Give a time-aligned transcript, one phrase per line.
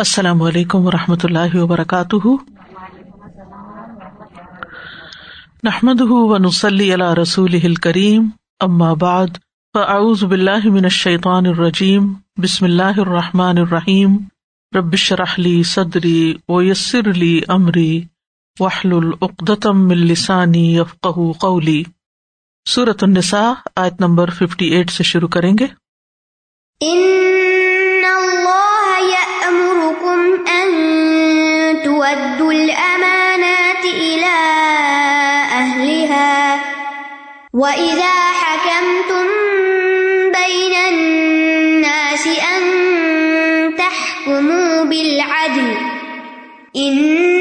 [0.00, 2.28] السلام علیکم و رحمۃ اللہ وبرکاتہ۔
[5.62, 8.28] نحمد ونسلی علی رسول کریم
[8.94, 9.26] بعد،
[9.74, 14.16] فاعوذ باللہ من الشیطان الرجیم، بسم اللہ الرحمٰن الرحیم۔
[14.76, 18.02] ربش رحلی صدری ویسر علی عمری
[18.60, 21.06] وحل العقدم السانی یفق
[21.40, 21.82] قولی۔
[22.68, 25.66] صورت النساء، آیت نمبر ففٹی ایٹ سے شروع کریں گے۔
[30.00, 34.36] حقكم أن تودوا الأمانات إلى
[35.52, 36.60] أهلها
[37.54, 39.26] وإذا حكمتم
[40.32, 42.62] بين الناس أن
[43.76, 45.76] تحكموا بالعدل
[46.76, 47.39] إن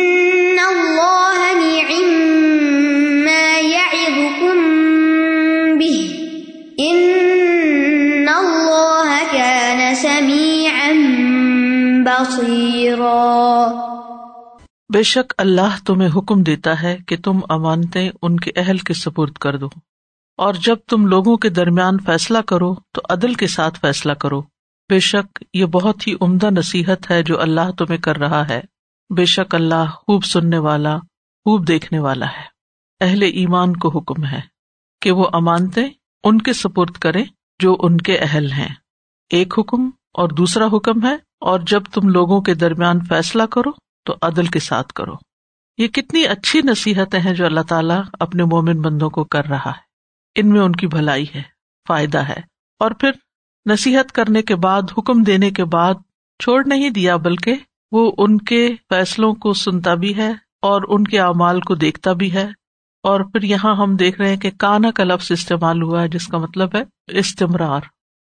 [14.93, 19.33] بے شک اللہ تمہیں حکم دیتا ہے کہ تم امانتیں ان کے اہل کے سپرد
[19.33, 19.69] کر دو۔
[20.37, 24.41] اور جب تم لوگوں کے درمیان فیصلہ کرو، تو عدل کے ساتھ فیصلہ کرو۔
[24.89, 28.61] بے شک یہ بہت ہی عمدہ نصیحت ہے جو اللہ تمہیں کر رہا ہے۔
[29.15, 30.97] بے شک اللہ خوب سننے والا،
[31.45, 32.43] خوب دیکھنے والا ہے۔
[33.01, 34.41] اہل ایمان کو حکم ہے
[35.01, 35.81] کہ وہ امانتے
[36.23, 37.23] ان کے سپرد کرے
[37.59, 38.75] جو ان کے اہل ہیں۔
[39.29, 44.17] ایک حکم اور دوسرا حکم ہے، اور جب تم لوگوں کے درمیان فیصلہ کرو تو
[44.21, 45.13] عدل کے ساتھ کرو۔
[45.77, 49.89] یہ کتنی اچھی نصیحتیں ہیں جو اللہ تعالیٰ اپنے مومن بندوں کو کر رہا ہے۔
[50.35, 51.41] ان میں ان کی بھلائی ہے،
[51.87, 52.41] فائدہ ہے۔
[52.79, 53.11] اور پھر
[53.69, 55.93] نصیحت کرنے کے بعد، حکم دینے کے بعد
[56.43, 57.53] چھوڑ نہیں دیا، بلکہ
[57.91, 62.33] وہ ان کے فیصلوں کو سنتا بھی ہے اور ان کے اعمال کو دیکھتا بھی
[62.33, 62.45] ہے۔
[63.03, 66.27] اور پھر یہاں ہم دیکھ رہے ہیں کہ کانا کا لفظ استعمال ہوا ہے، جس
[66.27, 66.83] کا مطلب ہے
[67.17, 67.81] استمرار۔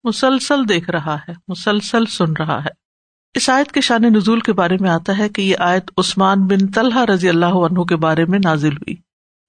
[0.03, 2.82] مسلسل دیکھ رہا ہے، مسلسل سن رہا ہے۔
[3.33, 6.67] اس آیت کے شان نزول کے بارے میں آتا ہے کہ یہ آیت عثمان بن
[6.67, 8.95] طلحہ رضی اللہ عنہ کے بارے میں نازل ہوئی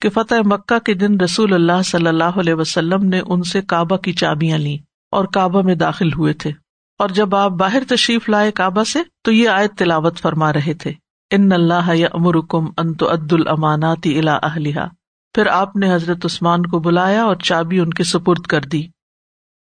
[0.00, 3.96] کہ فتح مکہ کے دن رسول اللہ صلی اللہ علیہ وسلم نے ان سے کعبہ
[3.96, 4.78] کی چابیاں لی
[5.10, 6.50] اور کعبہ میں داخل ہوئے تھے۔
[6.98, 10.92] اور جب آپ باہر تشریف لائے کعبہ سے تو یہ آیت تلاوت فرما رہے تھے۔
[11.30, 14.80] ان اللہ یا امرکم انت عد الماناتی الا اہلیہ
[15.34, 18.82] پھر آپ نے حضرت عثمان کو بلایا اور چابی ان کے سپرد کر دی۔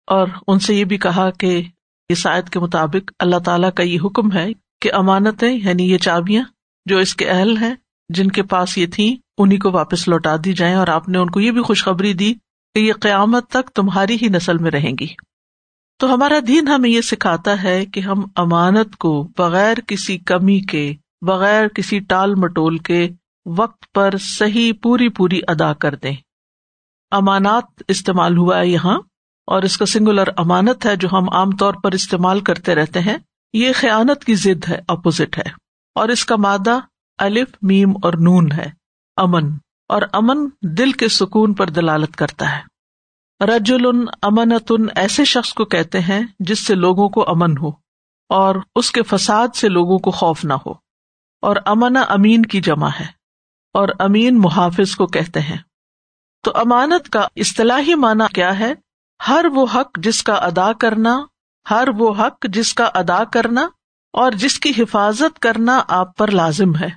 [0.08, 1.64] اور ان سے یہ بھی کہا کہ
[2.12, 4.48] اس آیت کے مطابق اللہ تعالیٰ کا یہ حکم ہے
[4.82, 6.44] کہ امانتیں یعنی یہ چابیاں
[6.86, 7.76] جو اس کے اہل ہیں،
[8.10, 11.30] جن کے پاس یہ تھیں انہیں کو واپس لوٹا دی جائیں اور آپ نے ان
[11.30, 12.34] کو یہ بھی خوشخبری دی
[12.74, 15.08] کہ یہ قیامت تک تمہاری ہی نسل میں رہیں گی۔
[16.00, 20.94] تو ہمارا دین ہمیں یہ سکھاتا ہے کہ ہم امانت کو بغیر کسی کمی کے،
[21.22, 23.10] بغیر کسی ٹال مٹول کے
[23.46, 26.16] وقت پر صحیح پوری پوری ادا کر دیں۔
[27.12, 29.00] امانات استعمال ہوا ہے یہاں
[29.48, 33.18] اور اس کا سنگولر امانت ہے جو ہم عام طور پر استعمال کرتے رہتے ہیں،
[33.54, 35.62] یہ خیانت کی ضد ہے اپوزٹ ہے۔
[35.96, 36.80] اور اس کا مادہ
[37.18, 38.70] الف، میم اور نون ہے،
[39.18, 39.50] امن۔
[39.88, 42.72] اور امن دل کے سکون پر دلالت کرتا ہے۔
[43.46, 43.74] رج
[44.22, 47.68] امنتن ایسے شخص کو کہتے ہیں جس سے لوگوں کو امن ہو،
[48.30, 50.72] اور اس کے فساد سے لوگوں کو خوف نہ ہو۔
[51.42, 53.06] اور امن امین کی جمع ہے،
[53.74, 55.58] اور امین محافظ کو کہتے ہیں۔
[56.44, 58.74] تو امانت کا اصطلاحی معنی کیا ہے؟
[59.28, 61.22] ہر وہ حق جس کا ادا کرنا،
[61.70, 63.62] ہر وہ حق جس کا ادا کرنا
[64.14, 66.90] اور جس کی حفاظت کرنا آپ پر لازم ہے۔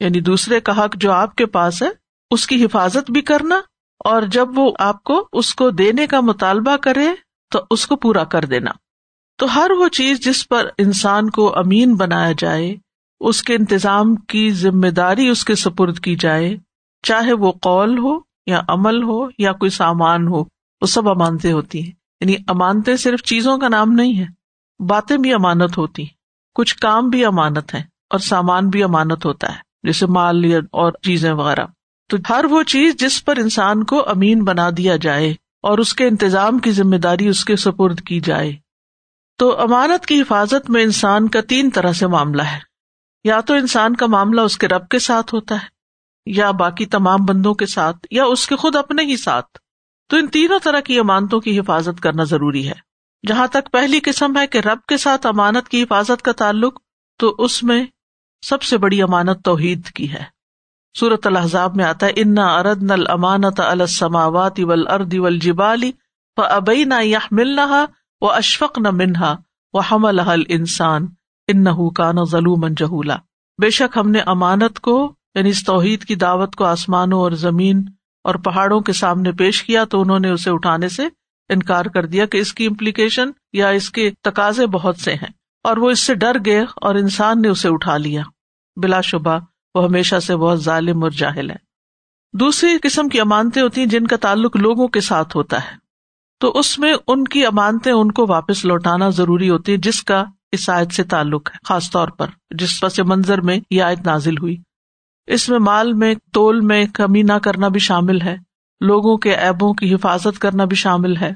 [0.00, 1.88] یعنی دوسرے کا حق جو آپ کے پاس ہے،
[2.30, 3.60] اس کی حفاظت بھی کرنا
[4.04, 7.08] اور جب وہ آپ کو اس کو دینے کا مطالبہ کرے،
[7.52, 8.70] تو اس کو پورا کر دینا۔
[9.36, 12.76] تو ہر وہ چیز جس پر انسان کو امین بنایا جائے،
[13.20, 16.56] اس کے انتظام کی ذمہ داری اس کے سپرد کی جائے،
[17.02, 20.44] چاہے وہ قول ہو یا عمل ہو یا کوئی سامان ہو۔
[20.80, 24.26] وہ سب امانتے ہوتی ہیں۔ یعنی امانتے صرف چیزوں کا نام نہیں ہے
[24.84, 26.20] باتیں بھی امانت ہوتی ہیں۔
[26.54, 27.80] کچھ کام بھی امانت ہے
[28.10, 31.66] اور سامان بھی امانت ہوتا ہے، جیسے مال یا اور چیزیں وغیرہ۔
[32.08, 35.30] تو ہر وہ چیز جس پر انسان کو امین بنا دیا جائے
[35.62, 38.52] اور اس کے انتظام کی ذمہ داری اس کے سپرد کی جائے۔
[39.38, 42.58] تو امانت کی حفاظت میں انسان کا تین طرح سے معاملہ ہے۔
[43.24, 45.66] یا تو انسان کا معاملہ اس کے رب کے ساتھ ہوتا ہے،
[46.26, 49.58] یا باقی تمام بندوں کے ساتھ، یا اس کے خود اپنے ہی ساتھ۔
[50.10, 52.74] تو ان تینوں طرح کی امانتوں کی حفاظت کرنا ضروری ہے۔
[53.26, 56.80] جہاں تک پہلی قسم ہے کہ رب کے ساتھ امانت کی حفاظت کا تعلق،
[57.18, 57.86] تو اس میں
[58.46, 60.40] سب سے بڑی امانت توحید کی ہے۔
[60.98, 65.92] سورت الحضاب میں آتا ہے انا ارد نل امانت السماوات ول ارد ول جبالی
[66.36, 67.86] و ابئی نہ یا ملنا
[68.20, 69.36] و اشفق نہ منہا
[69.72, 71.06] و ہم الحل انسان
[71.48, 73.16] ان نہ ظلم جہولا
[73.62, 77.82] بے شک ہم نے امانت کو یعنی اس توحید کی دعوت کو آسمانوں اور زمین
[78.24, 81.02] اور پہاڑوں کے سامنے پیش کیا تو انہوں نے اسے اٹھانے سے
[81.48, 85.28] انکار کر دیا کہ اس کی امپلیکیشن یا اس کے تقاضے بہت سے ہیں
[85.64, 88.22] اور وہ اس سے ڈر گئے اور انسان نے اسے اٹھا لیا۔
[88.76, 89.38] بلا شبہ
[89.74, 91.56] وہ ہمیشہ سے بہت ظالم اور جاہل ہے۔
[92.32, 95.76] دوسری قسم کی امانتیں ہوتی ہیں جن کا تعلق لوگوں کے ساتھ ہوتا ہے۔
[96.40, 100.24] تو اس میں ان کی امانتیں ان کو واپس لوٹانا ضروری ہوتی ہے جس کا
[100.52, 104.38] اس آیت سے تعلق ہے، خاص طور پر جس پس منظر میں یہ آیت نازل
[104.38, 104.56] ہوئی۔
[105.26, 108.36] اس میں مال میں، تول میں کمی نہ کرنا بھی شامل ہے۔
[108.80, 111.32] لوگوں کے ایبوں کی حفاظت کرنا بھی شامل ہے۔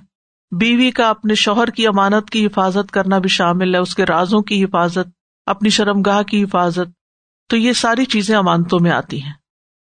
[0.58, 4.40] بیوی کا اپنے شوہر کی امانت کی حفاظت کرنا بھی شامل ہے۔ اس کے رازوں
[4.40, 5.08] کی حفاظت،
[5.46, 7.04] اپنی شرم گاہ کی حفاظت۔
[7.48, 9.32] تو یہ ساری چیزیں امانتوں میں آتی ہیں۔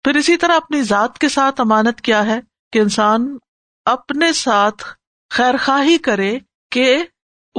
[0.04, 2.40] پھر اسی طرح اپنی ذات کے ساتھ امانت کیا ہے
[2.72, 3.36] کہ انسان
[3.84, 4.84] اپنے ساتھ
[5.30, 6.38] خیر خواہی کرے
[6.70, 7.04] کہ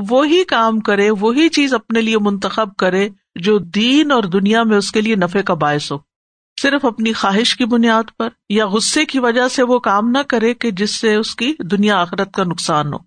[0.09, 4.91] وہی کام کرے، وہی چیز اپنے لیے منتخب کرے جو دین اور دنیا میں اس
[4.91, 6.08] کے لیے نفے کا باعث ہو۔
[6.61, 10.53] صرف اپنی خواہش کی بنیاد پر یا غصے کی وجہ سے وہ کام نہ کرے
[10.53, 12.97] کہ جس سے اس کی دنیا آخرت کا نقصان ہو۔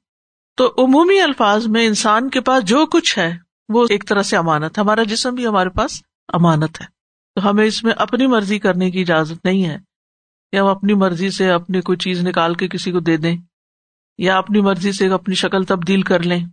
[0.57, 3.39] تو عمومی الفاظ میں انسان کے پاس جو کچھ ہے،
[3.69, 6.87] وہ ایک طرح سے امانت ہمارا جسم بھی ہمارے پاس امانت ہے۔
[7.35, 9.79] تو ہمیں اس میں اپنی مرضی کرنے کی اجازت نہیں ہے۔
[10.53, 13.37] یا ہم اپنی مرضی سے اپنی کوئی چیز نکال کے کسی کو دے دیں،
[14.19, 16.47] یا اپنی مرضی سے اپنی شکل تبدیل کر لیں۔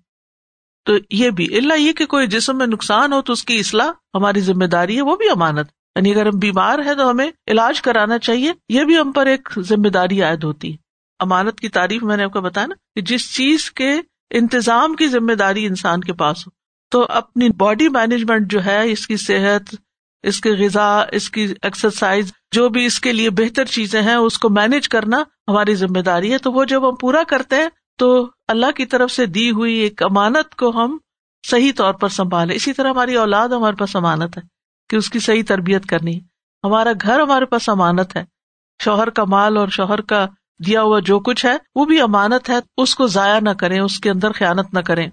[0.85, 3.91] تو یہ بھی اللہ یہ کہ کوئی جسم میں نقصان ہو تو اس کی اصلاح
[4.15, 7.81] ہماری ذمہ داری ہے، وہ بھی امانت۔ یعنی اگر ہم بیمار ہیں تو ہمیں علاج
[7.81, 10.77] کرانا چاہیے، یہ بھی ہم پر ایک ذمہ داری عائد ہوتی ہے۔
[11.19, 13.91] امانت کی تعریف میں نے آپ کو بتایا نا کہ جس چیز کے
[14.29, 16.51] انتظام کی ذمہ داری انسان کے پاس ہو،
[16.91, 19.75] تو اپنی باڈی مینجمنٹ جو ہے، اس کی صحت،
[20.23, 24.37] اس کی غذا، اس کی ایکسرسائز جو بھی اس کے لیے بہتر چیزیں ہیں، اس
[24.37, 28.29] کو مینج کرنا ہماری ذمہ داری ہے۔ تو وہ جب ہم پورا کرتے ہیں، تو
[28.47, 30.97] اللہ کی طرف سے دی ہوئی ایک امانت کو ہم
[31.49, 34.58] صحیح طور پر سنبھالے اسی طرح ہماری اولاد ہمارے پاس امانت ہے۔
[34.89, 36.19] کہ اس کی صحیح تربیت کرنی۔
[36.63, 38.25] ہمارا گھر ہمارے پاس امانت ہے۔
[38.83, 40.27] شوہر کا مال اور شوہر کا
[40.65, 43.99] دیا ہوا جو کچھ ہے، وہ بھی امانت ہے۔ اس کو ضائع نہ کریں، اس
[43.99, 45.07] کے اندر خیالت نہ کریں۔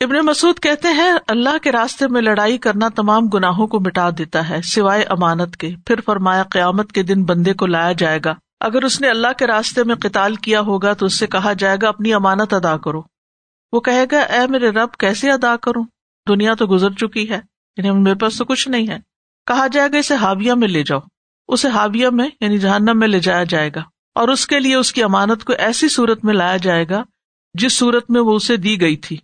[0.00, 4.48] ابن مسعود کہتے ہیں، اللہ کے راستے میں لڑائی کرنا تمام گناہوں کو مٹا دیتا
[4.48, 8.82] ہے، سوائے امانت کے۔ پھر فرمایا، قیامت کے دن بندے کو لایا جائے گا۔ اگر
[8.82, 11.88] اس نے اللہ کے راستے میں قتال کیا ہوگا تو اس سے کہا جائے گا،
[11.88, 13.02] اپنی امانت ادا کرو۔
[13.72, 15.84] وہ کہے گا، اے میرے رب، کیسے ادا کروں؟
[16.28, 17.40] دنیا تو گزر چکی ہے
[17.76, 19.09] یعنی میرے پاس تو کچھ نہیں ہے۔
[19.46, 21.00] کہا جائے گا، اسے ہاویہ میں لے جاؤ۔
[21.48, 23.82] اسے ہاویہ میں یعنی جہنم میں لے جایا جائے گا۔
[24.14, 27.04] اور اس کے لیے اس کی امانت کو ایسی صورت میں لایا جائے گا،
[27.54, 29.16] جس صورت میں وہ اسے دی گئی تھی۔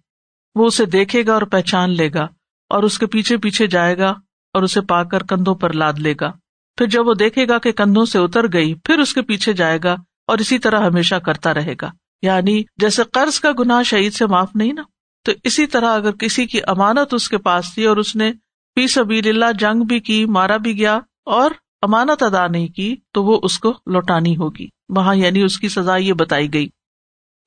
[0.54, 2.28] وہ اسے دیکھے گا اور پہچان لے گا،
[2.68, 4.10] اور اس کے پیچھے پیچھے جائے گا
[4.52, 6.32] اور اسے پا کر کندھوں پر لاد لے گا۔
[6.78, 9.78] پھر جب وہ دیکھے گا کہ کندھوں سے اتر گئی، پھر اس کے پیچھے جائے
[9.84, 9.92] گا
[10.26, 11.90] اور اسی طرح ہمیشہ کرتا رہے گا۔
[12.22, 14.82] یعنی جیسے قرض کا گناہ شہید سے معاف نہیں نا؟
[15.24, 18.32] تو اسی طرح اگر کسی کی امانت اس کے پاس تھی اور اس نے
[18.76, 21.50] پی سبھی اللہ جنگ بھی کی، مارا بھی گیا اور
[21.82, 25.96] امانت ادا نہیں کی تو وہ اس کو لوٹانی ہوگی۔ وہاں یعنی اس کی سزا
[25.96, 26.68] یہ بتائی گئی۔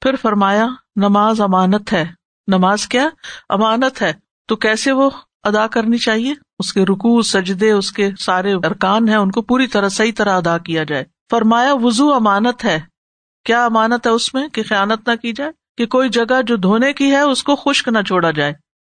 [0.01, 2.05] پھر فرمایا، نماز امانت ہے۔
[2.47, 3.09] نماز کیا؟
[3.49, 4.13] امانت ہے۔
[4.47, 5.09] تو کیسے وہ
[5.43, 9.67] ادا کرنی چاہیے؟ اس کے رکو سجدے، اس کے سارے ارکان ہیں، ان کو پوری
[9.67, 12.79] طرح صحیح طرح ادا کیا جائے۔ فرمایا وزو امانت ہے۔
[13.45, 16.93] کیا امانت ہے اس میں؟ کہ خیالت نہ کی جائے، کہ کوئی جگہ جو دھونے
[16.93, 18.53] کی ہے، اس کو خشک نہ چھوڑا جائے۔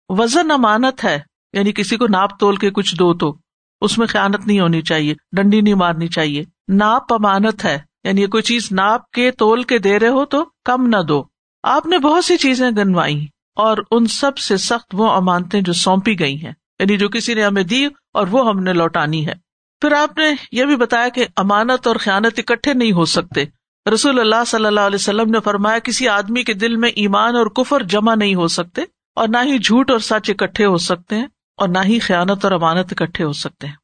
[0.09, 3.35] وزن امانت ہے۔ یعنی کسی کو ناپ تول کے کچھ دو تو،
[3.81, 8.43] اس میں خیالت نہیں ہونی چاہیے، ڈنڈی نہیں مارنی چاہیے۔ ناپ امانت ہے یعنی کوئی
[8.43, 11.23] چیز ناپ کے تول کے دے رہے ہو تو کم نہ دو۔
[11.63, 16.19] آپ نے بہت سی چیزیں گنوائی اور ان سب سے سخت وہ امانتے جو سونپی
[16.19, 19.33] گئی ہیں یعنی جو کسی نے ہمیں دی اور وہ ہم نے لوٹانی ہے۔
[19.81, 23.45] پھر آپ نے یہ بھی بتایا کہ امانت اور خیانت اکٹھے نہیں ہو سکتے۔
[23.93, 27.45] رسول اللہ صلی اللہ علیہ وسلم نے فرمایا کسی آدمی کے دل میں ایمان اور
[27.45, 28.81] کفر جمع نہیں ہو سکتے
[29.15, 31.27] اور نہ ہی جھوٹ اور سچ اکٹھے ہو سکتے ہیں۔
[31.63, 33.75] اور نہ ہی خیانت اور امانت اکٹھے ہو سکتے ہیں۔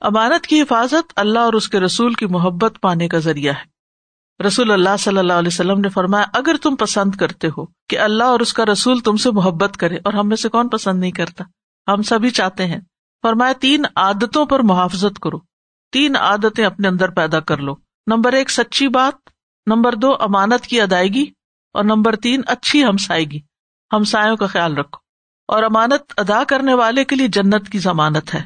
[0.00, 3.78] امانت کی حفاظت اللہ اور اس کے رسول کی محبت پانے کا ذریعہ ہے۔
[4.46, 8.24] رسول اللہ صلی اللہ علیہ وسلم نے فرمایا، اگر تم پسند کرتے ہو کہ اللہ
[8.24, 11.10] اور اس کا رسول تم سے محبت کرے، اور ہم میں سے کون پسند نہیں
[11.10, 11.44] کرتا؟
[11.92, 12.80] ہم سبھی چاہتے ہیں۔
[13.22, 15.38] فرمایا، تین عادتوں پر محافظت کرو۔
[15.92, 17.74] تین عادتیں اپنے اندر پیدا کر لو۔
[18.06, 19.30] نمبر ایک، سچی بات۔
[19.66, 21.26] نمبر دو، امانت کی ادائیگی۔
[21.72, 23.40] اور نمبر تین، اچھی ہمسائیگی۔
[23.92, 25.07] ہمسایوں کا خیال رکھو۔
[25.48, 28.42] اور امانت ادا کرنے والے کے لیے جنت کی ضمانت ہے۔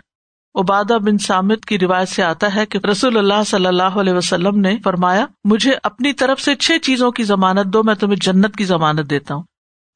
[0.54, 4.60] عبادہ بن سامد کی روایت سے آتا ہے کہ رسول اللہ صلی اللہ علیہ وسلم
[4.60, 8.64] نے فرمایا، مجھے اپنی طرف سے چھ چیزوں کی ضمانت دو، میں تمہیں جنت کی
[8.64, 9.42] ضمانت دیتا ہوں۔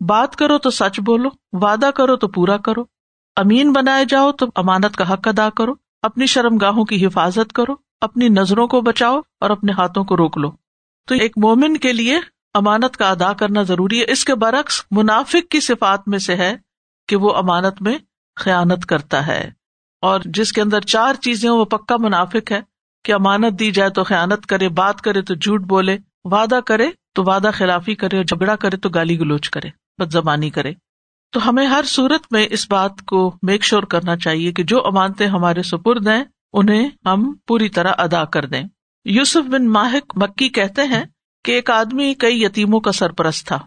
[0.00, 2.84] بات کرو تو سچ بولو، وعدہ کرو تو پورا کرو۔
[3.36, 5.72] امین بنائے جاؤ تو امانت کا حق ادا کرو۔
[6.02, 10.38] اپنی شرم گاہوں کی حفاظت کرو، اپنی نظروں کو بچاؤ اور اپنے ہاتھوں کو روک
[10.38, 10.50] لو۔
[11.08, 12.18] تو ایک مومن کے لیے
[12.54, 16.65] امانت کا ادا کرنا ضروری ہے۔ اس کے برعکس منافق کی صفات میں سے ہے
[17.08, 17.98] کہ وہ امانت میں
[18.36, 19.50] خیانت کرتا ہے
[20.02, 22.60] اور جس کے اندر چار چیزیں وہ پکا منافق ہے
[23.04, 27.24] کہ امانت دی جائے تو خیانت کرے، بات کرے تو جھوٹ بولے، وعدہ کرے تو
[27.24, 30.72] وعدہ خلافی کرے، اور جھگڑا کرے تو گالی گلوچ کرے بد زبانی کرے۔
[31.32, 35.26] تو ہمیں ہر صورت میں اس بات کو میک شور کرنا چاہیے کہ جو امانتے
[35.26, 38.62] ہمارے سپرد ہیں، انہیں ہم پوری طرح ادا کر دیں۔
[39.04, 41.04] یوسف بن ماہک مکی کہتے ہیں
[41.44, 43.58] کہ ایک آدمی کئی یتیموں کا سرپرست تھا۔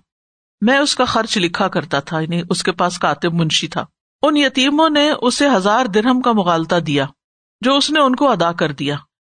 [0.61, 3.85] میں اس کا خرچ لکھا کرتا تھا یعنی اس کے پاس کاتب منشی تھا۔
[4.21, 7.05] ان یتیموں نے اسے ہزار درہم کا مغالتا دیا،
[7.61, 8.95] جو اس نے ان کو ادا کر دیا۔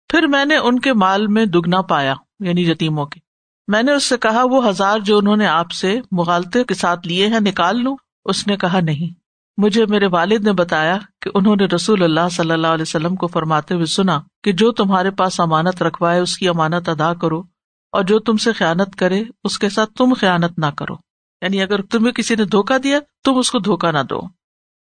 [0.07, 3.19] پھر میں نے ان کے مال میں دگنا پایا یعنی یتیموں کے۔
[3.67, 7.07] میں نے اس سے کہا، وہ ہزار جو انہوں نے آپ سے مغالطے کے ساتھ
[7.07, 9.19] لیے ہیں، نکال لوں۔ اس نے کہا، نہیں۔
[9.57, 13.27] مجھے میرے والد نے بتایا کہ انہوں نے رسول اللہ صلی اللہ علیہ وسلم کو
[13.27, 17.39] فرماتے ہوئے سنا کہ جو تمہارے پاس امانت رکھوائے، اس کی امانت ادا کرو،
[17.91, 21.10] اور جو تم سے خیانت کرے، اس کے ساتھ تم خیانت نہ کرو۔
[21.41, 24.19] یعنی اگر تمہیں کسی نے دھوکا دیا، تم اس کو دھوکا نہ دو۔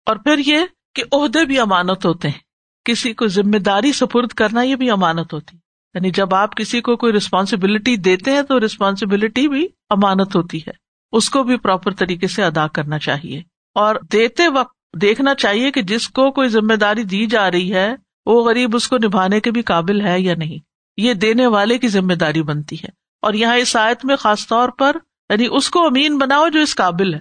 [0.05, 0.57] اور پھر یہ
[0.95, 2.39] کہ عہدے بھی امانت ہوتے ہیں۔
[2.85, 5.57] کسی کو ذمہ داری سپرد کرنا یہ بھی امانت ہوتی۔
[5.93, 10.71] یعنی جب آپ کسی کو کوئی ریسپانسبلٹی دیتے ہیں، تو ریسپانسبلٹی بھی امانت ہوتی ہے۔
[11.11, 13.41] اس کو بھی پراپر طریقے سے ادا کرنا چاہیے۔
[13.75, 17.95] اور دیتے وقت دیکھنا چاہیے کہ جس کو کوئی ذمہ داری دی جا رہی ہے،
[18.25, 20.57] وہ غریب اس کو نبھانے کے بھی قابل ہے یا نہیں۔
[20.97, 22.89] یہ دینے والے کی ذمہ داری بنتی ہے۔
[23.21, 24.97] اور یہاں اس آیت میں خاص طور پر
[25.29, 27.19] یعنی اس کو امین بناؤ جو اس قابل ہے۔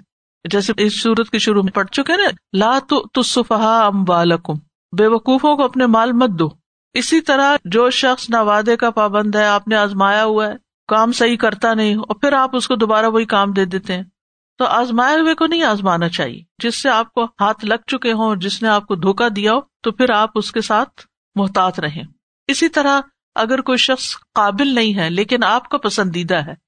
[0.51, 4.53] جیسے اس صورت کے شروع میں پڑ چکے نا، لا تو صفحا ام بالکم
[4.99, 6.49] بے وقوفوں کو اپنے مال مت دو۔
[6.95, 10.55] اسی طرح جو شخص نہ وعدے کا پابند ہے، آپ نے آزمایا ہوا ہے،
[10.89, 14.03] کام صحیح کرتا نہیں، اور پھر آپ اس کو دوبارہ وہی کام دے دیتے ہیں۔
[14.59, 18.37] تو آزمائے ہوئے کو نہیں آزمانا چاہیے۔ جس سے آپ کو ہاتھ لگ چکے ہوں،
[18.37, 22.03] جس نے آپ کو دھوکا دیا ہو، تو پھر آپ اس کے ساتھ محتاط رہیں۔
[22.47, 23.01] اسی طرح
[23.35, 26.64] اگر کوئی شخص قابل نہیں ہے، لیکن آپ کا پسندیدہ ہے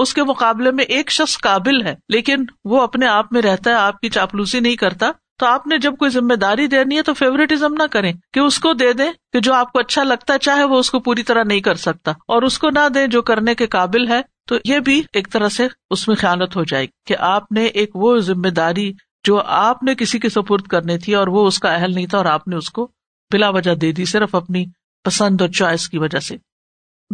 [0.00, 3.74] اس کے مقابلے میں ایک شخص قابل ہے، لیکن وہ اپنے آپ میں رہتا ہے،
[3.74, 7.14] آپ کی چاپلوسی نہیں کرتا۔ تو آپ نے جب کوئی ذمہ داری دینی ہے تو
[7.14, 10.38] فیوریٹزم نہ کریں کہ اس کو دے دیں کہ جو آپ کو اچھا لگتا ہے،
[10.38, 13.22] چاہے وہ اس کو پوری طرح نہیں کر سکتا۔ اور اس کو نہ دیں جو
[13.22, 16.84] کرنے کے قابل ہے۔ تو یہ بھی ایک طرح سے اس میں خیالت ہو جائے
[16.84, 18.92] گی کہ آپ نے ایک وہ ذمہ داری
[19.24, 22.18] جو آپ نے کسی کے سپرد کرنی تھی اور وہ اس کا اہل نہیں تھا
[22.18, 22.90] اور آپ نے اس کو
[23.32, 24.64] بلا وجہ دے دی، صرف اپنی
[25.04, 26.36] پسند اور چوائس کی وجہ سے۔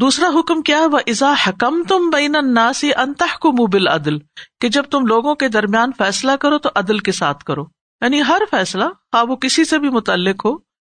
[0.01, 4.19] دوسرا حکم کیا وہ ازا حکم تم بین اناسی انتہ کو مبل عدل
[4.61, 7.65] کہ جب تم لوگوں کے درمیان فیصلہ کرو تو عدل کے ساتھ کرو۔
[8.01, 10.51] یعنی ہر فیصلہ ہاں وہ کسی سے بھی متعلق ہو،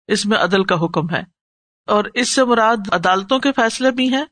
[0.08, 1.22] اس میں عدل کا حکم ہے۔
[1.86, 4.24] اور اس سے مراد عدالتوں کے فیصلے بھی ہیں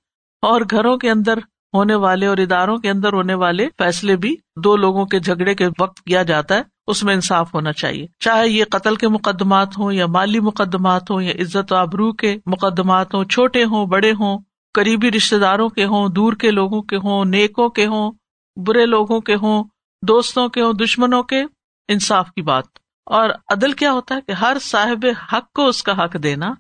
[0.43, 1.39] اور گھروں کے اندر
[1.75, 5.69] ہونے والے اور اداروں کے اندر ہونے والے فیصلے بھی دو لوگوں کے جھگڑے کے
[5.81, 9.93] وقت کیا جاتا ہے، اس میں انصاف ہونا چاہیے۔ چاہے یہ قتل کے مقدمات ہوں
[9.93, 14.39] یا مالی مقدمات ہوں یا عزت و آبرو کے مقدمات ہوں، چھوٹے ہوں، بڑے ہوں
[14.75, 18.13] قریبی رشتے داروں کے ہوں، دور کے لوگوں کے ہوں، نیکوں کے ہوں،
[18.57, 19.65] برے لوگوں کے ہوں،
[20.03, 21.45] دوستوں کے ہوں، دشمنوں کے،
[21.89, 22.65] انصاف کی بات۔
[23.07, 26.55] اور عدل کیا ہوتا ہے کہ ہر صاحب حق کو اس کا حق دینا،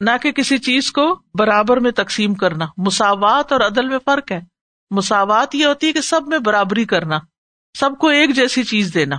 [0.00, 4.40] نہ کہ کسی چیز کو برابر میں تقسیم کرنا۔ مساوات اور عدل میں فرق ہے۔
[4.90, 7.18] مساوات یہ ہوتی ہے کہ سب میں برابری کرنا،
[7.78, 9.16] سب کو ایک جیسی چیز دینا۔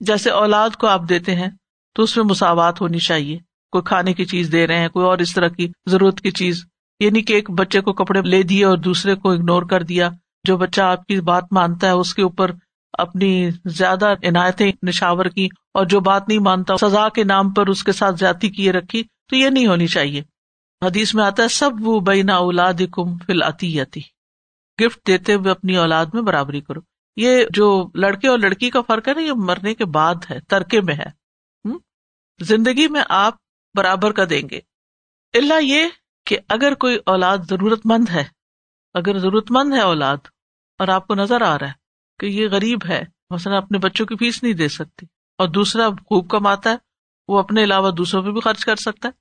[0.00, 1.48] جیسے اولاد کو آپ دیتے ہیں،
[1.94, 3.38] تو اس میں مساوات ہونی چاہیے۔
[3.72, 6.66] کوئی کھانے کی چیز دے رہے ہیں، کوئی اور اس طرح کی ضرورت کی چیز۔
[7.00, 10.10] یعنی کہ ایک بچے کو کپڑے لے دیے اور دوسرے کو اگنور کر دیا۔
[10.44, 12.50] جو بچہ آپ کی بات مانتا ہے، اس کے اوپر
[12.92, 17.84] اپنی زیادہ عنایتیں نشاور کی اور جو بات نہیں مانتا، سزا کے نام پر اس
[17.84, 20.22] کے ساتھ زیادتی کیے رکھی، تو یہ نہیں ہونی چاہیے۔
[20.82, 23.78] حدیث میں آتا ہے، سب وہ بینا اولاد کم فل آتی
[24.80, 26.80] گفٹ دیتے ہوئے اپنی اولاد میں برابری کرو۔
[27.16, 30.80] یہ جو لڑکے اور لڑکی کا فرق ہے نا، یہ مرنے کے بعد ہے، ترکے
[30.80, 31.22] میں ہے۔
[32.40, 33.34] زندگی میں آپ
[33.74, 34.60] برابر کا دیں گے۔
[35.34, 35.84] اللہ یہ
[36.26, 38.24] کہ اگر کوئی اولاد ضرورت مند ہے،
[38.94, 40.16] اگر ضرورت مند ہے اولاد
[40.78, 41.72] اور آپ کو نظر آ رہا ہے
[42.20, 45.06] کہ یہ غریب ہے، مثلاً اپنے بچوں کی فیس نہیں دے سکتی
[45.38, 46.76] اور دوسرا خوب کماتا ہے،
[47.28, 49.12] وہ اپنے علاوہ دوسروں پہ بھی خرچ کر سکتا ہے۔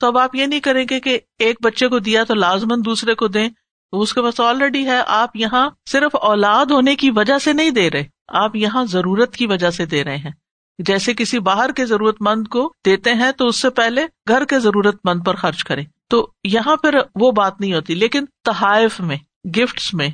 [0.00, 3.14] تو اب آپ یہ نہیں کریں گے کہ ایک بچے کو دیا تو لازمن دوسرے
[3.14, 3.48] کو دیں
[3.92, 7.90] اس کے پاس آلریڈی ہے، آپ یہاں صرف اولاد ہونے کی وجہ سے نہیں دے
[7.90, 10.30] رہے، آپ یہاں ضرورت کی وجہ سے دے رہے ہیں۔
[10.78, 14.58] جیسے کسی باہر کے ضرورت مند کو دیتے ہیں تو اس سے پہلے گھر کے
[14.58, 19.16] ضرورت مند پر خرچ کریں۔ تو یہاں پھر وہ بات نہیں ہوتی، لیکن تحائف میں
[19.48, 20.08] گفٹ میں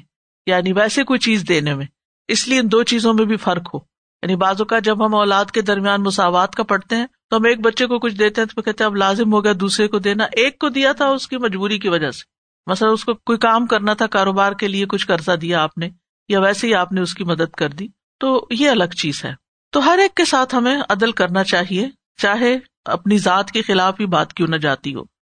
[0.46, 1.86] یعنی ویسے کوئی چیز دینے میں۔
[2.28, 3.78] اس لیے ان دو چیزوں میں بھی فرق ہو۔
[4.22, 7.60] یعنی بازو کا جب ہم اولاد کے درمیان مساوات کا پڑھتے ہیں، تو ہم ایک
[7.60, 10.24] بچے کو کچھ دیتے ہیں تو کہتے ہیں، اب لازم ہو گیا دوسرے کو دینا۔
[10.24, 12.24] ایک کو دیا تھا، اس کی مجبوری کی وجہ سے۔
[12.70, 15.88] مثلا اس کو کوئی کام کرنا تھا، کاروبار کے لیے کچھ قرضہ دیا آپ نے،
[16.28, 17.86] یا ویسے ہی آپ نے اس کی مدد کر دی۔
[18.20, 19.34] تو یہ الگ چیز ہے۔
[19.70, 24.06] تو ہر ایک کے ساتھ ہمیں عدل کرنا چاہیے، چاہے اپنی ذات کے خلاف ہی
[24.06, 25.15] بات کیوں نہ جاتی ہو۔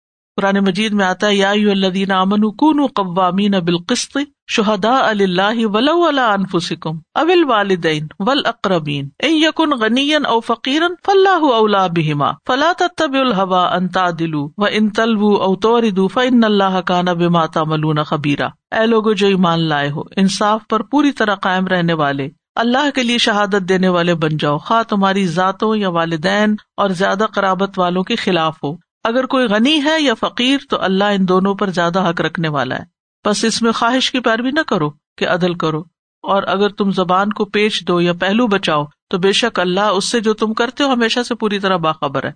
[0.42, 4.18] قرآن مجید میں آتا ہے، یا الدین امن کن قوامین بالقسط
[4.48, 11.86] شہدا اللہ ولو اللہ انفسکم اول والدین ول اقربین یقن غنی او فقیرن فلاح اولا
[11.88, 17.22] بہما۔ فلا تب الحوا انتا دلو و ان تلو او توردو فن اللہ کا نب
[17.32, 21.94] ماتا ملون خبیرہ اے لوگ جو ایمان لائے ہو، انصاف پر پوری طرح قائم رہنے
[21.94, 26.90] والے، اللہ کے لیے شہادت دینے والے بن جاؤ، خواہ تمہاری ذاتوں یا والدین اور
[26.90, 31.28] زیادہ قرابت والوں کے خلاف ہو۔ اگر کوئی غنی ہے یا فقیر تو اللہ ان
[31.28, 32.84] دونوں پر زیادہ حق رکھنے والا ہے۔
[33.26, 35.84] بس اس میں خواہش کی پیروی نہ کرو کہ عدل کرو۔
[36.22, 40.06] اور اگر تم زبان کو پیچ دو یا پہلو بچاؤ تو بے شک اللہ اس
[40.06, 42.32] سے جو تم کرتے ہو ہمیشہ سے پوری طرح باخبر ہے۔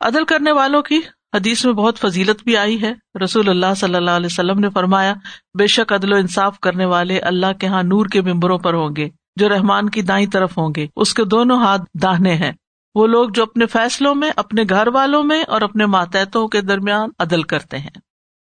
[0.00, 1.00] عدل کرنے والوں کی
[1.34, 2.92] حدیث میں بہت فضیلت بھی آئی ہے۔
[3.24, 5.14] رسول اللہ صلی اللہ علیہ وسلم نے فرمایا،
[5.58, 8.96] بے شک عدل و انصاف کرنے والے اللہ کے ہاں نور کے ممبروں پر ہوں
[8.96, 12.52] گے، جو رحمان کی دائیں طرف ہوں گے۔ اس کے دونوں ہاتھ داہنے ہیں۔
[12.94, 17.08] وہ لوگ جو اپنے فیصلوں میں، اپنے گھر والوں میں اور اپنے ماتحتوں کے درمیان
[17.18, 18.00] عدل کرتے ہیں۔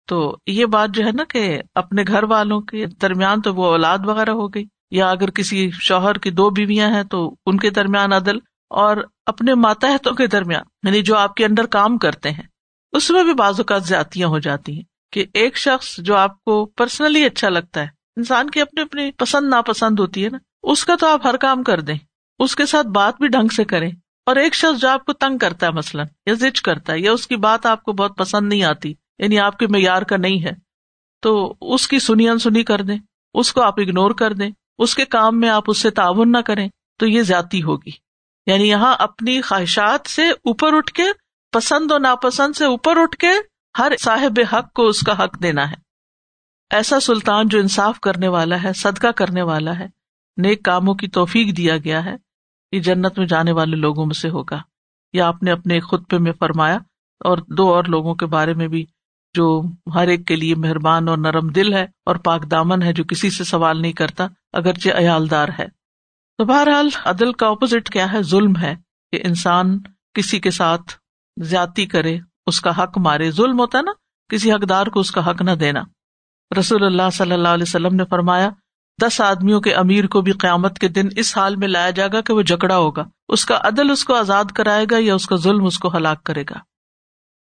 [0.08, 3.98] تو یہ بات جو ہے نا کہ اپنے گھر والوں کے درمیان تو وہ اولاد
[4.04, 8.12] وغیرہ ہو گئی، یا اگر کسی شوہر کی دو بیویاں ہیں تو ان کے درمیان
[8.12, 8.38] عدل
[8.70, 12.42] اور اپنے ماتحتوں کے درمیان یعنی جو آپ کے اندر کام کرتے ہیں۔
[12.92, 14.82] اس میں بھی بعض اوقات زیادتیاں ہو جاتی ہیں
[15.12, 19.48] کہ ایک شخص جو آپ کو پرسنلی اچھا لگتا ہے، انسان کی اپنی اپنی پسند
[19.48, 21.98] ناپسند ہوتی ہے نا، اس کا تو آپ ہر کام کر دیں،
[22.38, 23.90] اس کے ساتھ بات بھی ڈھنگ سے کریں۔
[24.26, 27.12] اور ایک شخص جو آپ کو تنگ کرتا ہے مثلاً، یا زچ کرتا ہے، یا
[27.12, 30.44] اس کی بات آپ کو بہت پسند نہیں آتی یعنی آپ کے معیار کا نہیں
[30.44, 30.50] ہے،
[31.22, 32.98] تو اس کی سنی انسنی کر دیں،
[33.34, 36.38] اس کو آپ اگنور کر دیں، اس کے کام میں آپ اس سے تعاون نہ
[36.38, 37.90] کریں، تو یہ زیادتی ہوگی۔
[38.46, 41.02] یعنی یہاں اپنی خواہشات سے اوپر اٹھ کے،
[41.52, 43.30] پسند و ناپسند سے اوپر اٹھ کے
[43.78, 45.74] ہر صاحب حق کو اس کا حق دینا ہے۔
[46.70, 49.86] ایسا سلطان جو انصاف کرنے والا ہے، صدقہ کرنے والا ہے،
[50.36, 52.16] نیک کاموں کی توفیق دیا گیا ہے
[52.72, 54.58] یہ جنت میں جانے والے لوگوں میں سے ہوگا۔
[55.12, 56.76] یا آپ نے اپنے خطبے میں فرمایا
[57.24, 58.86] اور دو اور لوگوں کے بارے میں بھی
[59.34, 59.62] جو
[59.94, 63.30] ہر ایک کے لیے مہربان اور نرم دل ہے اور پاک دامن ہے جو کسی
[63.30, 65.66] سے سوال نہیں کرتا، اگرچہ عیالدار ہے۔
[66.38, 68.74] تو بہرحال، عدل کا اپوزٹ کیا ہے؟ ظلم ہے
[69.12, 69.78] کہ انسان
[70.14, 70.92] کسی کے ساتھ
[71.42, 73.92] زیادتی کرے، اس کا حق مارے۔ ظلم ہوتا ہے نا،
[74.28, 75.80] کسی حقدار کو اس کا حق نہ دینا۔
[76.58, 78.50] رسول اللہ صلی اللہ علیہ وسلم نے فرمایا
[79.02, 82.20] دس آدمیوں کے امیر کو بھی قیامت کے دن اس حال میں لایا جائے گا
[82.20, 85.36] کہ وہ جھگڑا ہوگا۔ اس کا عدل اس کو آزاد کرائے گا یا اس کا
[85.36, 86.58] ظلم اس کو ہلاک کرے گا۔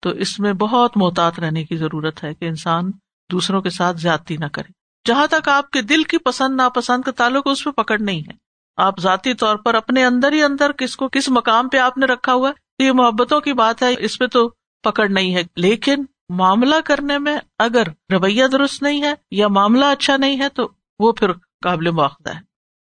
[0.01, 2.91] تو اس میں بہت محتاط رہنے کی ضرورت ہے کہ انسان
[3.31, 4.71] دوسروں کے ساتھ زیادتی نہ کرے۔
[5.07, 8.33] جہاں تک آپ کے دل کی پسند ناپسند کا تعلق اس پہ پکڑ نہیں ہے۔
[8.77, 12.05] آپ ذاتی طور پر اپنے اندر ہی اندر کس کو کس مقام پہ آپ نے
[12.05, 14.51] رکھا ہوا ہے یہ محبتوں کی بات ہے، اس پہ تو
[14.83, 15.95] پکڑ نہیں ہے۔ لیکن
[16.29, 21.11] معاملہ کرنے میں اگر رویہ درست نہیں ہے یا معاملہ اچھا نہیں ہے، تو وہ
[21.11, 21.29] پھر
[21.61, 22.47] قابل مواخذہ ہے۔